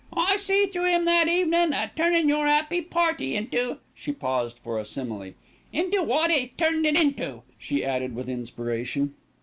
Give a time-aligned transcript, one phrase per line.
[0.17, 4.79] I see through 'im that evenin', a turnin' your 'appy party into" she paused for
[4.79, 5.33] a simile
[5.71, 9.13] "into wot 'e turned it into," she added with inspiration.